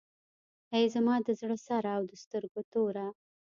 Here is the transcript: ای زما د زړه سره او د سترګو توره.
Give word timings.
ای 0.75 0.83
زما 0.93 1.15
د 1.27 1.29
زړه 1.41 1.57
سره 1.67 1.89
او 1.97 2.03
د 2.09 2.13
سترګو 2.23 2.61
توره. 2.73 3.07